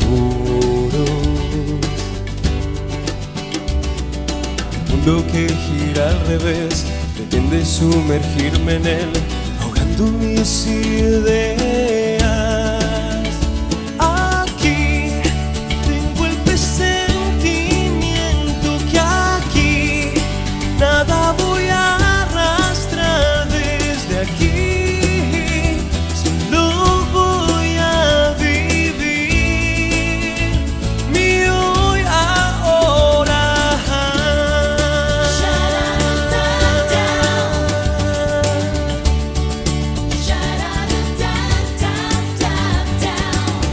El 4.75 4.97
mundo 4.97 5.25
que 5.33 5.49
gira 5.49 6.11
al 6.11 6.27
revés 6.27 6.85
pretende 7.17 7.65
sumergirme 7.65 8.75
en 8.77 8.87
él, 8.87 9.13
ahogando 9.63 10.05
mis 10.19 10.67
ideas. 10.67 12.08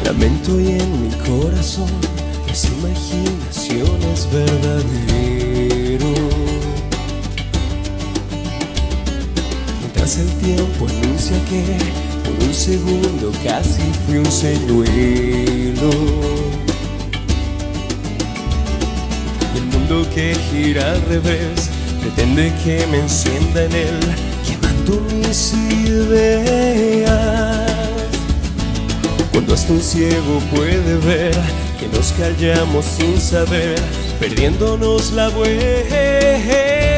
Lamento 0.05 0.61
y 0.61 0.67
en 0.67 1.01
mi 1.01 1.09
corazón 1.15 1.89
las 2.47 2.65
imaginaciones 2.65 4.27
verdadero. 4.31 6.13
Mientras 9.79 10.17
el 10.19 10.29
tiempo 10.43 10.85
anuncia 10.87 11.35
que 11.49 11.63
por 12.23 12.35
un 12.47 12.53
segundo 12.53 13.31
casi 13.43 13.81
fui 14.05 14.17
un 14.19 14.31
señuelo. 14.31 15.89
Y 19.55 19.57
el 19.57 19.65
mundo 19.65 20.07
que 20.13 20.35
gira 20.51 20.91
al 20.91 21.01
revés 21.01 21.71
pretende 21.99 22.53
que 22.63 22.85
me 22.91 22.99
encienda 22.99 23.63
en 23.63 23.73
él, 23.73 23.99
quemando 24.45 25.01
mis 25.15 25.53
ideas. 25.81 27.64
Cuando 29.35 29.53
hasta 29.53 29.73
un 29.73 29.81
ciego 29.81 30.39
puede 30.55 30.95
ver 30.99 31.33
que 31.77 31.89
nos 31.89 32.13
callamos 32.13 32.85
sin 32.85 33.19
saber, 33.19 33.75
perdiéndonos 34.17 35.11
la 35.11 35.27
vuelta. 35.27 36.94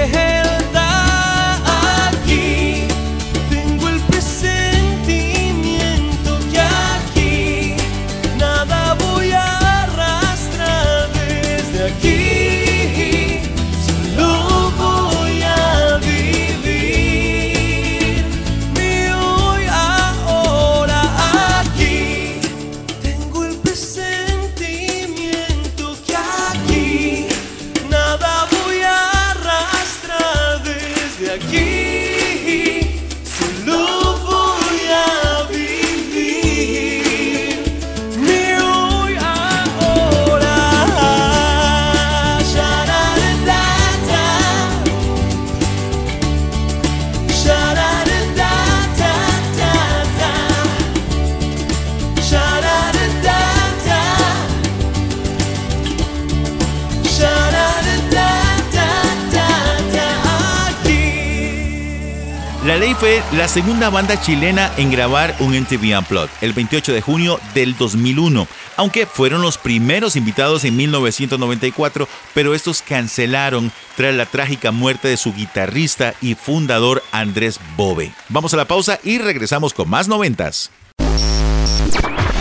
La 62.77 62.85
Ley 62.85 62.93
fue 62.93 63.23
la 63.33 63.47
segunda 63.47 63.89
banda 63.89 64.21
chilena 64.21 64.71
en 64.77 64.91
grabar 64.91 65.35
un 65.39 65.59
MTV 65.59 65.97
Unplugged 65.97 66.29
el 66.41 66.53
28 66.53 66.93
de 66.93 67.01
junio 67.01 67.39
del 67.55 67.75
2001, 67.75 68.47
aunque 68.75 69.07
fueron 69.07 69.41
los 69.41 69.57
primeros 69.57 70.15
invitados 70.15 70.63
en 70.63 70.75
1994, 70.75 72.07
pero 72.35 72.53
estos 72.53 72.83
cancelaron 72.83 73.71
tras 73.95 74.13
la 74.13 74.27
trágica 74.27 74.71
muerte 74.71 75.07
de 75.07 75.17
su 75.17 75.33
guitarrista 75.33 76.13
y 76.21 76.35
fundador 76.35 77.01
Andrés 77.11 77.59
Bove. 77.75 78.11
Vamos 78.29 78.53
a 78.53 78.57
la 78.57 78.65
pausa 78.65 78.99
y 79.03 79.17
regresamos 79.17 79.73
con 79.73 79.89
más 79.89 80.07
noventas. 80.07 80.69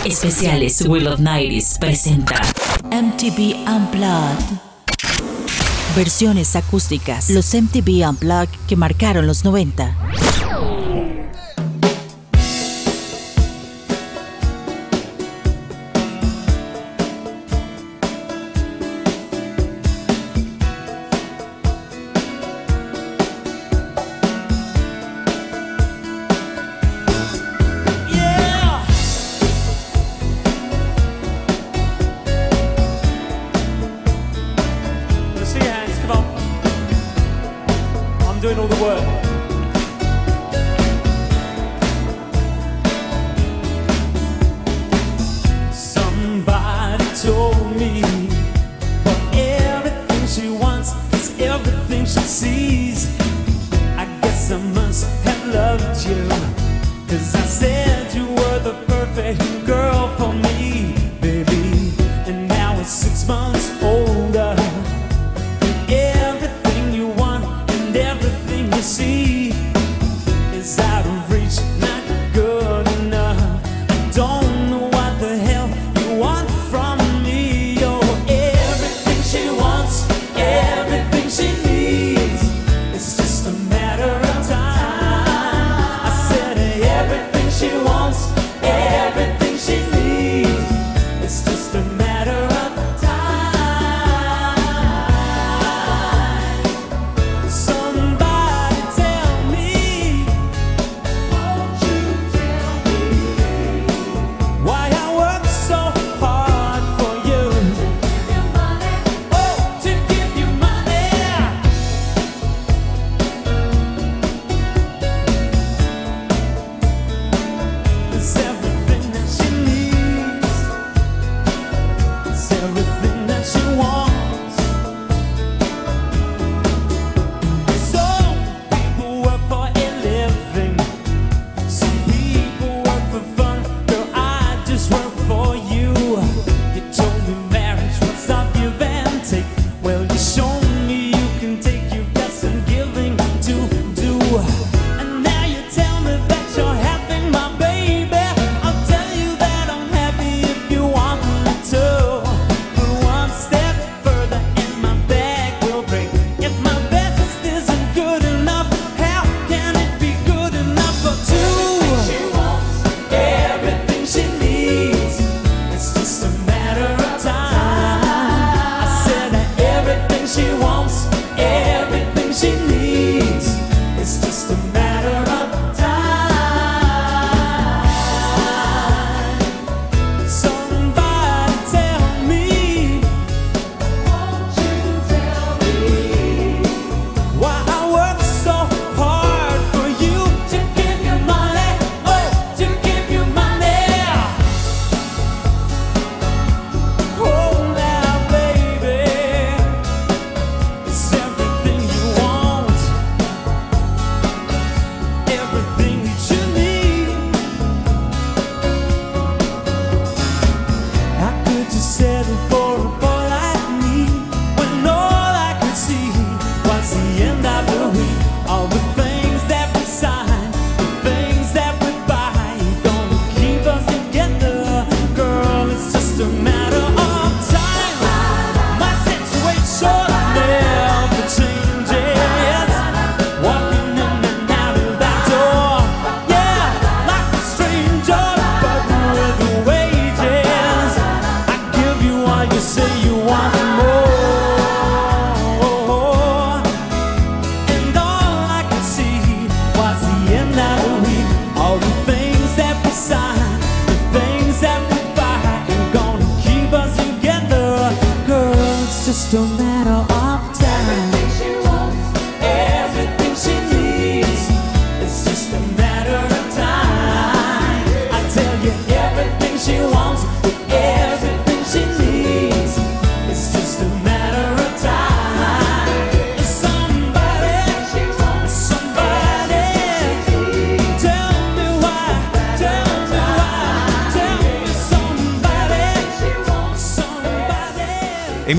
Especiales 0.05 0.82
Will 0.82 1.07
of 1.07 1.18
Nights 1.18 1.78
presenta 1.80 2.43
MTV 2.91 3.66
Unplugged. 3.66 4.66
Versiones 5.97 6.57
acústicas. 6.57 7.30
Los 7.30 7.55
MTV 7.55 8.07
Unplugged 8.07 8.51
que 8.68 8.76
marcaron 8.76 9.26
los 9.26 9.47
90. 9.47 9.97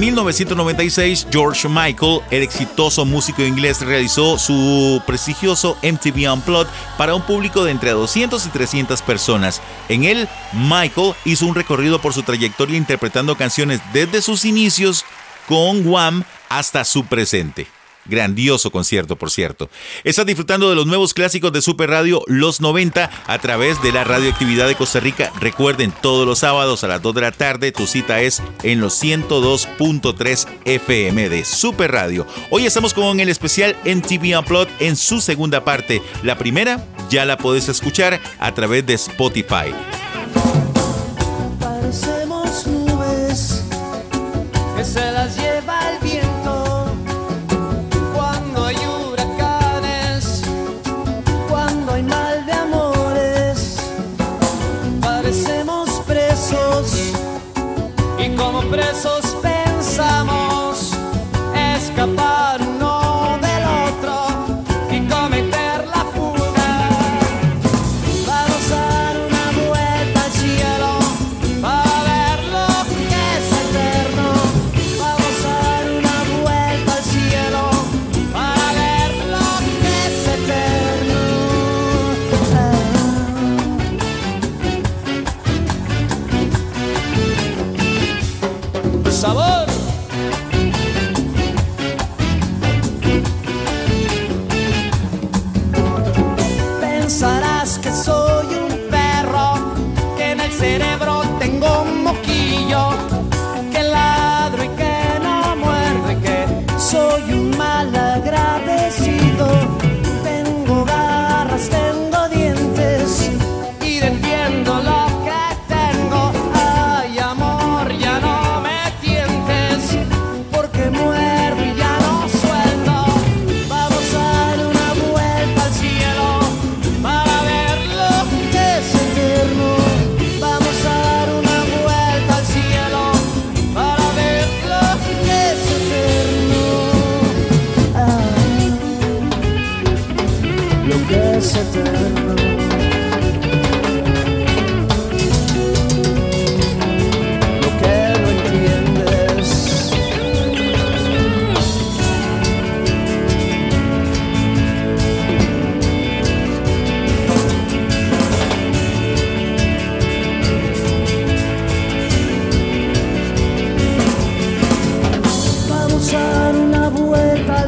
1996, 0.08 1.28
George 1.30 1.68
Michael, 1.68 2.22
el 2.32 2.41
exitoso 2.41 3.03
músico 3.03 3.43
inglés, 3.43 3.82
realizó 3.82 4.39
su 4.39 5.01
prestigioso 5.05 5.78
MTV 5.84 6.32
Unplugged 6.32 6.72
para 6.97 7.14
un 7.14 7.22
público 7.22 7.66
de 7.66 7.72
entre 7.72 7.91
200 7.91 8.45
y 8.45 8.49
300 8.49 9.01
personas. 9.01 9.62
En 9.89 10.05
él, 10.05 10.30
Michael 10.53 11.14
hizo 11.26 11.45
un 11.45 11.55
recorrido 11.55 11.99
por 11.99 12.14
su 12.14 12.24
trayectoria 12.24 12.78
interpretando 12.78 13.36
canciones 13.36 13.82
desde 13.91 14.22
sus 14.22 14.45
inicios 14.45 15.03
con 15.45 15.86
Wham 15.86 16.24
hasta 16.47 16.86
su 16.86 17.03
presente. 17.05 17.68
Grandioso 18.10 18.72
concierto, 18.72 19.16
por 19.16 19.32
cierto. 19.32 19.70
Estás 20.03 20.26
disfrutando 20.26 20.70
de 20.70 20.76
los 20.76 20.86
nuevos 20.86 21.14
clásicos 21.14 21.51
de 21.51 21.62
Super 21.62 21.89
Radio 21.89 22.22
Los 22.28 22.62
90 22.62 23.10
a 23.26 23.39
través 23.39 23.82
de 23.82 23.91
la 23.91 24.03
radioactividad 24.03 24.68
de 24.68 24.76
Costa 24.76 24.99
Rica. 24.99 25.32
Recuerden, 25.39 25.93
todos 26.01 26.26
los 26.26 26.39
sábados 26.39 26.84
a 26.84 26.88
las 26.88 27.01
2 27.01 27.16
de 27.16 27.22
la 27.22 27.32
tarde, 27.32 27.72
tu 27.72 27.88
cita 27.88 28.22
es 28.22 28.41
en 28.64 28.82
los 28.82 29.01
102.3 29.01 30.47
FM 30.66 31.30
de 31.30 31.45
Super 31.45 31.91
Radio. 31.91 32.28
Hoy 32.49 32.66
estamos 32.66 32.93
con 32.93 33.20
el 33.20 33.30
especial 33.30 33.76
MTV 33.86 34.39
Unplugged 34.39 34.72
en 34.80 34.95
su 34.95 35.22
segunda 35.22 35.64
parte. 35.64 36.01
La 36.24 36.38
primera 36.38 36.86
ya 37.10 37.26
la 37.26 37.38
puedes 37.38 37.70
escuchar 37.70 38.20
a 38.39 38.53
través 38.53 38.86
de 38.86 38.93
Spotify. 38.93 39.74
Y 58.68 59.07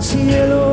cielo 0.02 0.72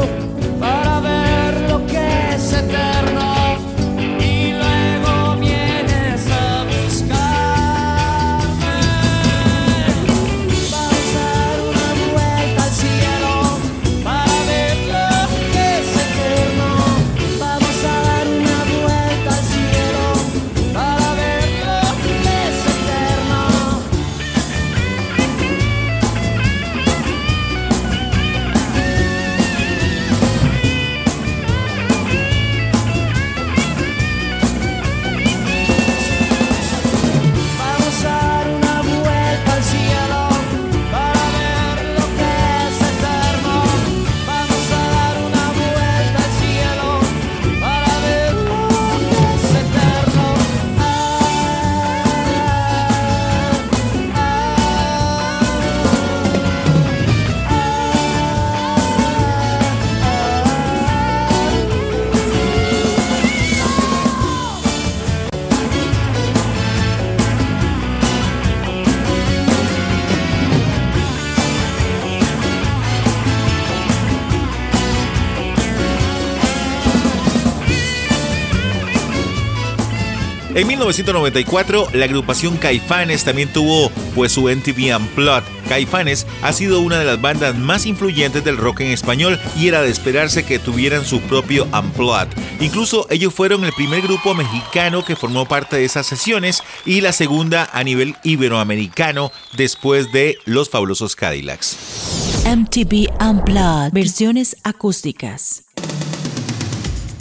1994, 80.87 81.89
la 81.95 82.05
agrupación 82.05 82.57
Caifanes 82.59 83.24
también 83.24 83.53
tuvo 83.53 83.91
pues 84.14 84.30
su 84.30 84.43
MTV 84.43 84.97
Unplugged. 84.97 85.43
Caifanes 85.68 86.28
ha 86.43 86.53
sido 86.53 86.78
una 86.78 87.01
de 87.01 87.05
las 87.05 87.20
bandas 87.20 87.59
más 87.59 87.87
influyentes 87.87 88.45
del 88.45 88.57
rock 88.57 88.82
en 88.82 88.93
español 88.93 89.41
y 89.59 89.66
era 89.66 89.82
de 89.82 89.91
esperarse 89.91 90.45
que 90.45 90.61
tuvieran 90.61 91.05
su 91.05 91.20
propio 91.22 91.64
Unplugged. 91.76 92.28
Incluso 92.61 93.09
ellos 93.11 93.34
fueron 93.34 93.64
el 93.64 93.72
primer 93.72 94.03
grupo 94.03 94.32
mexicano 94.34 95.05
que 95.05 95.16
formó 95.16 95.47
parte 95.47 95.74
de 95.74 95.84
esas 95.84 96.07
sesiones 96.07 96.62
y 96.84 97.01
la 97.01 97.12
segunda 97.12 97.68
a 97.72 97.82
nivel 97.82 98.14
iberoamericano 98.22 99.32
después 99.57 100.12
de 100.12 100.39
los 100.45 100.70
fabulosos 100.70 101.16
Cadillacs. 101.16 102.45
MTV 102.47 103.11
Unplugged. 103.20 103.93
Versiones 103.93 104.57
acústicas. 104.62 105.64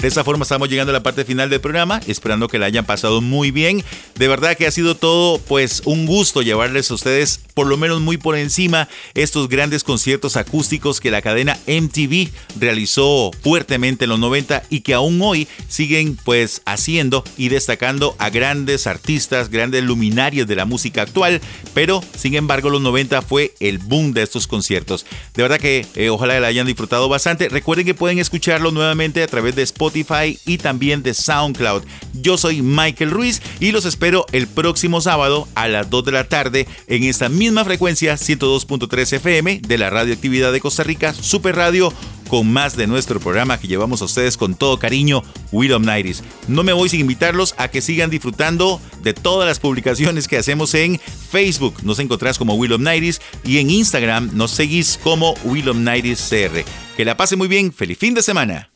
De 0.02 0.08
esta 0.08 0.24
forma 0.24 0.44
estamos 0.44 0.70
llegando 0.70 0.92
a 0.92 0.94
la 0.94 1.04
parte 1.04 1.26
final 1.26 1.50
del 1.50 1.62
programa, 1.62 2.02
esperando 2.08 2.48
que 2.48 2.60
la 2.60 2.66
hayan 2.66 2.86
pasado 2.86 3.22
muy 3.22 3.52
bien. 3.52 3.84
De 4.16 4.28
verdad 4.28 4.56
que 4.58 4.68
ha 4.68 4.72
sido 4.72 4.96
todo 4.96 5.40
pues 5.40 5.82
un 5.86 6.06
gusto 6.06 6.42
llevarles 6.42 6.92
a 6.92 6.96
ustedes 6.96 7.42
por 7.56 7.68
lo 7.68 7.78
menos 7.78 8.02
muy 8.02 8.18
por 8.18 8.38
encima 8.38 8.88
estos 9.16 9.50
grandes 9.50 9.84
conciertos 9.84 10.36
acústicos 10.36 11.00
que 11.00 11.10
la 11.10 11.22
cadena 11.22 11.58
MTV 11.66 12.30
realizó 12.60 13.32
fuertemente 13.42 14.04
en 14.04 14.10
los 14.10 14.20
90 14.20 14.64
y 14.70 14.82
que 14.82 14.94
aún 14.94 15.20
hoy 15.22 15.48
siguen 15.70 16.18
pues 16.24 16.62
haciendo 16.66 17.24
y 17.38 17.48
destacando 17.48 18.16
a 18.20 18.30
grandes 18.30 18.88
artistas, 18.88 19.50
grandes 19.50 19.84
luminarios 19.84 20.48
de 20.48 20.58
la 20.58 20.66
música 20.66 21.02
actual, 21.02 21.42
pero 21.74 22.04
sin 22.16 22.36
embargo 22.36 22.70
los 22.70 22.82
90 22.82 23.22
fue 23.22 23.56
el 23.62 23.80
boom 23.80 24.12
de 24.14 24.24
estos 24.24 24.48
conciertos. 24.48 25.06
De 25.34 25.42
verdad 25.42 25.60
que 25.60 25.86
eh, 25.96 26.10
ojalá 26.10 26.40
la 26.42 26.48
hayan 26.48 26.68
disfrutado 26.68 27.08
bastante. 27.08 27.48
Recuerden 27.48 27.86
que 27.86 27.94
pueden 27.94 28.20
escucharlo 28.20 28.72
nuevamente 28.72 29.24
a 29.24 29.28
través 29.28 29.56
de 29.56 29.64
Spotify 29.64 30.38
y 30.46 30.58
también 30.58 31.04
de 31.04 31.14
SoundCloud. 31.14 31.84
Yo 32.14 32.38
soy 32.38 32.62
Michael 32.62 33.12
Ruiz 33.12 33.42
y 33.62 33.72
los 33.72 33.86
espero 33.86 34.26
el 34.34 34.48
próximo 34.48 35.00
sábado 35.00 35.48
a 35.56 35.70
las 35.70 35.90
2 35.90 36.04
de 36.04 36.12
la 36.12 36.28
tarde 36.28 36.68
en 36.88 37.04
esta 37.04 37.30
misma 37.30 37.45
frecuencia 37.54 38.16
102.3 38.16 39.14
FM 39.14 39.62
de 39.66 39.78
la 39.78 39.90
Radioactividad 39.90 40.52
de 40.52 40.60
Costa 40.60 40.84
Rica, 40.84 41.14
Super 41.14 41.56
Radio 41.56 41.94
con 42.28 42.52
más 42.52 42.76
de 42.76 42.88
nuestro 42.88 43.20
programa 43.20 43.60
que 43.60 43.68
llevamos 43.68 44.02
a 44.02 44.06
ustedes 44.06 44.36
con 44.36 44.56
todo 44.56 44.80
cariño, 44.80 45.24
Will 45.52 45.80
Nighties. 45.80 46.24
No 46.48 46.64
me 46.64 46.74
voy 46.74 46.90
sin 46.90 47.02
invitarlos 47.02 47.54
a 47.58 47.68
que 47.68 47.82
sigan 47.82 48.10
disfrutando 48.10 48.82
de 49.04 49.14
todas 49.14 49.48
las 49.48 49.60
publicaciones 49.60 50.28
que 50.28 50.38
hacemos 50.38 50.74
en 50.74 51.00
Facebook. 51.00 51.76
Nos 51.84 52.00
encontrás 52.00 52.38
como 52.38 52.56
Will 52.56 52.82
Nighties 52.82 53.22
y 53.44 53.60
en 53.60 53.70
Instagram 53.70 54.32
nos 54.34 54.52
seguís 54.52 55.00
como 55.04 55.36
Will 55.44 55.84
Nighties 55.84 56.28
CR. 56.30 56.64
Que 56.98 57.06
la 57.06 57.16
pase 57.16 57.36
muy 57.36 57.48
bien, 57.48 57.72
feliz 57.72 57.98
fin 57.98 58.14
de 58.14 58.24
semana. 58.24 58.70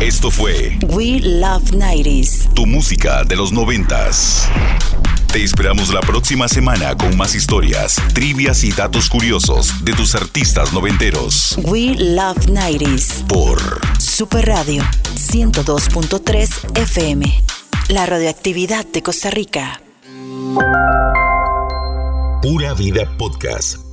Esto 0.00 0.30
fue 0.30 0.78
We 0.88 1.20
Love 1.20 1.72
90s. 1.72 2.54
Tu 2.54 2.66
música 2.66 3.24
de 3.24 3.36
los 3.36 3.52
noventas. 3.52 4.48
Te 5.32 5.42
esperamos 5.42 5.92
la 5.92 6.00
próxima 6.00 6.48
semana 6.48 6.96
con 6.96 7.16
más 7.16 7.34
historias, 7.34 7.96
trivias 8.14 8.64
y 8.64 8.72
datos 8.72 9.10
curiosos 9.10 9.84
de 9.84 9.92
tus 9.92 10.14
artistas 10.14 10.72
noventeros. 10.72 11.58
We 11.64 11.94
Love 11.94 12.46
90s. 12.46 13.26
Por 13.26 13.60
Super 14.00 14.46
Radio 14.46 14.82
102.3 15.14 16.78
FM. 16.78 17.42
La 17.88 18.06
radioactividad 18.06 18.86
de 18.86 19.02
Costa 19.02 19.30
Rica. 19.30 19.80
Pura 22.42 22.74
Vida 22.74 23.16
Podcast 23.18 23.85